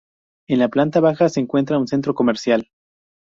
En 0.49 0.57
la 0.57 0.67
planta 0.67 0.99
baja 0.99 1.29
se 1.29 1.39
encuentra 1.41 1.77
un 1.77 1.85
centro 1.87 2.15
comercial. 2.15 2.71